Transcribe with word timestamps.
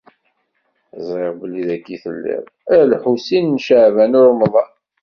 Ẓriɣ 1.07 1.33
belli 1.41 1.63
dagi 1.69 1.89
i 1.93 1.97
telliḍ, 2.03 2.43
a 2.75 2.77
Lḥusin 2.91 3.45
n 3.57 3.61
Caɛban 3.65 4.17
u 4.19 4.21
Ṛemḍan. 4.31 4.71